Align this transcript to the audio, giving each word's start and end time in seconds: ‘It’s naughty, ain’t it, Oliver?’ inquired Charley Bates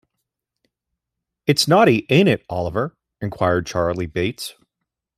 ‘It’s 1.45 1.67
naughty, 1.67 2.07
ain’t 2.09 2.27
it, 2.27 2.43
Oliver?’ 2.49 2.97
inquired 3.21 3.67
Charley 3.67 4.07
Bates 4.07 4.55